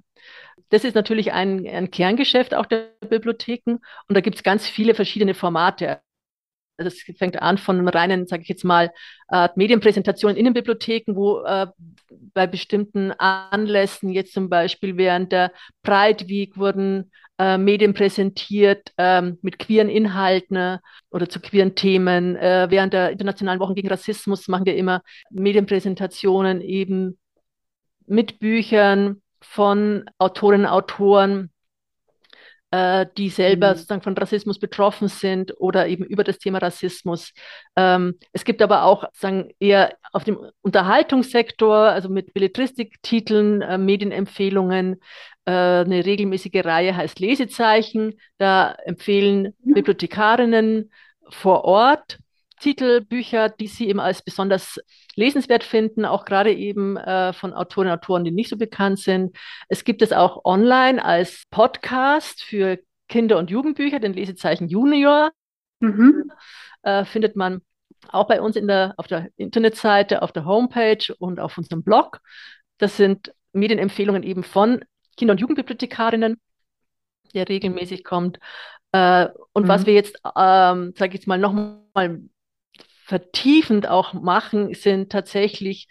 Das 0.69 0.85
ist 0.85 0.95
natürlich 0.95 1.33
ein, 1.33 1.67
ein 1.67 1.91
Kerngeschäft 1.91 2.55
auch 2.55 2.67
der 2.67 2.89
Bibliotheken 3.09 3.79
und 4.09 4.17
da 4.17 4.21
gibt 4.21 4.37
es 4.37 4.43
ganz 4.43 4.67
viele 4.67 4.95
verschiedene 4.95 5.35
Formate. 5.35 6.01
Also 6.79 6.89
es 6.89 7.17
fängt 7.17 7.41
an 7.41 7.59
von 7.59 7.89
reinen, 7.89 8.27
sage 8.27 8.43
ich 8.43 8.49
jetzt 8.49 8.65
mal, 8.65 8.93
äh, 9.29 9.49
Medienpräsentationen 9.57 10.37
in 10.37 10.45
den 10.45 10.55
Bibliotheken, 10.55 11.17
wo 11.17 11.41
äh, 11.41 11.67
bei 12.35 12.47
bestimmten 12.47 13.13
Anlässen, 13.13 14.11
jetzt 14.11 14.33
zum 14.33 14.49
Beispiel 14.49 14.97
während 14.97 15.33
der 15.33 15.53
Pride 15.83 16.29
Week, 16.29 16.57
wurden 16.57 17.11
äh, 17.39 17.59
Medien 17.59 17.95
präsentiert 17.95 18.93
ähm, 18.97 19.39
mit 19.43 19.59
queeren 19.59 19.89
Inhalten 19.89 20.57
äh, 20.57 20.79
oder 21.11 21.29
zu 21.29 21.41
queeren 21.41 21.75
Themen. 21.75 22.37
Äh, 22.37 22.67
während 22.71 22.93
der 22.95 23.11
Internationalen 23.11 23.61
Wochen 23.61 23.75
gegen 23.75 23.89
Rassismus 23.89 24.49
machen 24.49 24.67
wir 24.67 24.77
immer 24.77 25.03
Medienpräsentationen 25.31 26.61
eben 26.61 27.19
mit 28.07 28.39
Büchern 28.39 29.23
von 29.41 30.09
Autorinnen 30.19 30.67
Autoren, 30.67 31.51
äh, 32.71 33.07
die 33.17 33.29
selber 33.29 33.71
mhm. 33.71 33.75
sozusagen 33.75 34.03
von 34.03 34.17
Rassismus 34.17 34.59
betroffen 34.59 35.09
sind 35.09 35.55
oder 35.59 35.87
eben 35.87 36.05
über 36.05 36.25
das 36.25 36.39
Thema 36.39 36.59
Rassismus. 36.59 37.33
Ähm, 37.77 38.19
es 38.33 38.45
gibt 38.45 38.63
aber 38.63 38.85
auch 38.85 39.05
sagen 39.13 39.51
eher 39.61 39.95
auf 40.13 40.25
dem 40.25 40.39
Unterhaltungssektor, 40.63 41.77
also 41.77 42.09
mit 42.09 42.35
Belletristiktiteln, 42.35 43.63
äh, 43.63 43.79
Medienempfehlungen, 43.79 45.01
äh, 45.45 45.51
eine 45.51 46.05
regelmäßige 46.05 46.65
Reihe 46.65 46.97
heißt 46.97 47.21
Lesezeichen. 47.21 48.19
Da 48.39 48.73
empfehlen 48.85 49.55
mhm. 49.63 49.75
Bibliothekarinnen 49.75 50.91
vor 51.29 51.65
Ort 51.65 52.19
Titel, 52.61 53.03
Bücher, 53.03 53.49
die 53.49 53.67
sie 53.67 53.89
eben 53.89 54.01
als 54.01 54.23
besonders 54.23 54.81
lesenswert 55.15 55.65
finden, 55.65 56.05
auch 56.05 56.25
gerade 56.25 56.53
eben 56.53 56.97
äh, 56.97 57.33
von 57.33 57.53
Autorinnen 57.53 57.93
und 57.93 57.99
Autoren, 57.99 58.25
die 58.25 58.31
nicht 58.31 58.51
so 58.51 58.57
bekannt 58.57 58.99
sind. 58.99 59.37
Es 59.69 59.85
gibt 59.85 60.03
es 60.03 60.13
auch 60.13 60.45
online 60.45 61.05
als 61.05 61.45
Podcast 61.51 62.43
für 62.43 62.79
Kinder- 63.09 63.39
und 63.39 63.51
Jugendbücher, 63.51 64.01
den 64.01 64.15
Lesezeichen 64.15 64.69
Junior. 64.69 65.31
Mhm. 65.81 66.31
Äh, 66.83 67.05
findet 67.05 67.37
man 67.37 67.63
auch 68.09 68.27
bei 68.27 68.41
uns 68.41 68.57
in 68.57 68.67
der, 68.69 68.95
auf 68.97 69.07
der 69.07 69.29
Internetseite, 69.37 70.23
auf 70.23 70.33
der 70.33 70.45
Homepage 70.45 71.15
und 71.19 71.41
auf 71.41 71.59
unserem 71.59 71.83
Blog. 71.83 72.21
Das 72.79 72.97
sind 72.97 73.33
Medienempfehlungen 73.53 74.23
eben 74.23 74.43
von 74.43 74.85
Kinder- 75.17 75.33
und 75.33 75.41
Jugendbibliothekarinnen, 75.41 76.41
der 77.35 77.49
regelmäßig 77.49 78.05
kommt. 78.05 78.39
Äh, 78.93 79.29
und 79.53 79.65
mhm. 79.65 79.69
was 79.69 79.87
wir 79.87 79.95
jetzt, 79.95 80.21
ähm, 80.37 80.93
sage 80.97 81.09
ich 81.09 81.15
jetzt 81.15 81.27
mal, 81.27 81.39
nochmal 81.39 82.21
vertiefend 83.07 83.89
auch 83.89 84.15
machen, 84.15 84.75
sind 84.75 85.11
tatsächlich, 85.13 85.87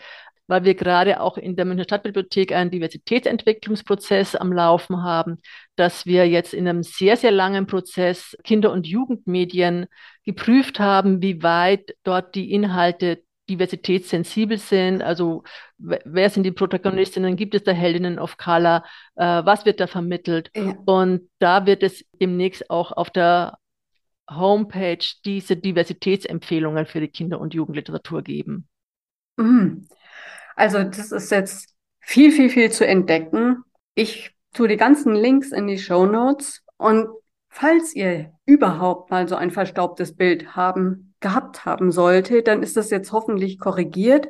weil 0.47 0.65
wir 0.65 0.75
gerade 0.75 1.21
auch 1.21 1.37
in 1.37 1.55
der 1.55 1.65
Münchner 1.65 1.85
Stadtbibliothek 1.85 2.51
einen 2.51 2.71
Diversitätsentwicklungsprozess 2.71 4.35
am 4.35 4.51
Laufen 4.51 5.01
haben, 5.01 5.37
dass 5.77 6.05
wir 6.05 6.27
jetzt 6.27 6.53
in 6.53 6.67
einem 6.67 6.83
sehr, 6.83 7.15
sehr 7.15 7.31
langen 7.31 7.67
Prozess 7.67 8.37
Kinder- 8.43 8.71
und 8.73 8.85
Jugendmedien 8.85 9.87
geprüft 10.25 10.79
haben, 10.79 11.21
wie 11.21 11.41
weit 11.41 11.95
dort 12.03 12.35
die 12.35 12.51
Inhalte 12.51 13.23
diversitätssensibel 13.49 14.57
sind, 14.57 15.01
also 15.03 15.43
wer 15.77 16.29
sind 16.29 16.43
die 16.43 16.51
Protagonistinnen, 16.51 17.35
gibt 17.35 17.53
es 17.53 17.63
da 17.63 17.71
Heldinnen 17.71 18.19
of 18.19 18.37
Color, 18.37 18.83
äh, 19.15 19.23
was 19.23 19.65
wird 19.65 19.79
da 19.79 19.87
vermittelt? 19.87 20.49
Ja. 20.55 20.75
und 20.85 21.29
da 21.39 21.65
wird 21.65 21.83
es 21.83 22.03
demnächst 22.19 22.69
auch 22.69 22.91
auf 22.91 23.09
der 23.11 23.59
Homepage 24.29 25.05
diese 25.23 25.55
Diversitätsempfehlungen 25.55 26.85
für 26.85 26.99
die 26.99 27.07
Kinder- 27.09 27.39
und 27.39 27.53
Jugendliteratur 27.53 28.21
geben? 28.21 28.67
Mhm. 29.37 29.87
Also 30.55 30.83
das 30.83 31.11
ist 31.11 31.31
jetzt 31.31 31.75
viel, 31.99 32.31
viel, 32.31 32.49
viel 32.49 32.71
zu 32.71 32.87
entdecken. 32.87 33.63
Ich 33.93 34.35
tue 34.53 34.67
die 34.67 34.77
ganzen 34.77 35.13
Links 35.15 35.51
in 35.51 35.67
die 35.67 35.77
Show 35.77 36.05
Notes 36.05 36.63
und 36.77 37.07
falls 37.49 37.95
ihr 37.95 38.31
überhaupt 38.45 39.11
mal 39.11 39.27
so 39.27 39.35
ein 39.35 39.51
verstaubtes 39.51 40.15
Bild 40.15 40.55
haben, 40.55 41.13
gehabt 41.19 41.65
haben 41.65 41.91
sollte, 41.91 42.43
dann 42.43 42.63
ist 42.63 42.77
das 42.77 42.89
jetzt 42.89 43.11
hoffentlich 43.11 43.59
korrigiert. 43.59 44.27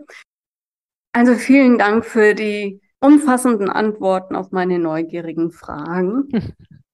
Also 1.11 1.35
vielen 1.35 1.77
Dank 1.77 2.05
für 2.05 2.33
die 2.33 2.81
umfassenden 2.99 3.69
Antworten 3.69 4.35
auf 4.35 4.51
meine 4.51 4.79
neugierigen 4.79 5.51
Fragen. 5.51 6.29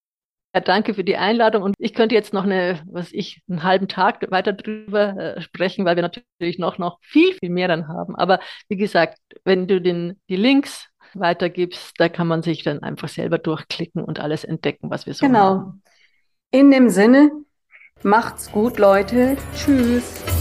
Ja, 0.54 0.60
danke 0.60 0.94
für 0.94 1.06
die 1.06 1.16
Einladung 1.16 1.64
und 1.64 1.76
ich 1.80 1.94
könnte 1.94 2.14
jetzt 2.14 2.34
noch 2.34 2.44
eine, 2.44 2.82
was 2.86 3.14
ich, 3.14 3.42
einen 3.50 3.64
halben 3.64 3.88
Tag 3.88 4.30
weiter 4.32 4.52
drüber 4.52 5.16
äh, 5.18 5.42
sprechen, 5.42 5.86
weil 5.86 5.96
wir 5.96 6.04
natürlich 6.04 6.60
noch, 6.60 6.78
noch 6.78 7.00
viel, 7.02 7.34
viel 7.36 7.50
mehr 7.50 7.70
dann 7.70 7.88
haben. 7.88 8.18
Aber 8.18 8.42
wie 8.68 8.76
gesagt, 8.76 9.18
wenn 9.46 9.68
du 9.68 9.80
den, 9.80 10.20
die 10.28 10.36
Links 10.36 10.90
weitergibst, 11.14 11.94
da 11.98 12.10
kann 12.10 12.28
man 12.28 12.42
sich 12.42 12.64
dann 12.64 12.84
einfach 12.84 13.08
selber 13.08 13.38
durchklicken 13.38 14.04
und 14.04 14.20
alles 14.20 14.44
entdecken, 14.44 14.90
was 14.90 15.06
wir 15.06 15.14
so 15.14 15.26
genau. 15.26 15.56
machen. 15.56 15.82
Genau. 16.52 16.64
In 16.64 16.72
dem 16.72 16.90
Sinne, 16.90 17.32
macht's 18.04 18.52
gut, 18.52 18.78
Leute. 18.78 19.38
Tschüss. 19.56 20.41